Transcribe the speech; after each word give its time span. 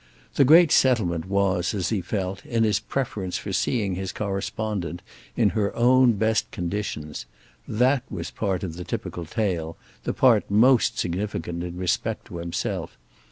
The 0.33 0.45
great 0.45 0.71
settlement 0.71 1.25
was, 1.27 1.75
as 1.75 1.89
he 1.89 2.01
felt, 2.01 2.43
in 2.43 2.63
his 2.63 2.79
preference 2.79 3.37
for 3.37 3.53
seeing 3.53 3.93
his 3.93 4.11
correspondent 4.11 5.03
in 5.37 5.49
her 5.51 5.75
own 5.75 6.13
best 6.13 6.49
conditions. 6.49 7.27
That 7.67 8.01
was 8.09 8.31
part 8.31 8.63
of 8.63 8.77
the 8.77 8.83
typical 8.83 9.25
tale, 9.25 9.77
the 10.03 10.13
part 10.15 10.49
most 10.49 10.97
significant 10.97 11.61
in 11.63 11.77
respect 11.77 12.25
to 12.29 12.37
himself. 12.37 12.97